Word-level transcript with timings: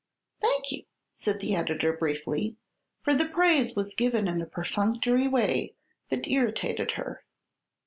"Thank 0.41 0.71
you," 0.71 0.85
said 1.11 1.39
the 1.41 1.55
editor 1.55 1.93
briefly, 1.93 2.55
for 3.03 3.13
the 3.13 3.27
praise 3.29 3.75
was 3.75 3.93
given 3.93 4.27
in 4.27 4.41
a 4.41 4.47
perfunctory 4.47 5.27
way 5.27 5.75
that 6.09 6.27
irritated 6.27 6.93
her. 6.93 7.23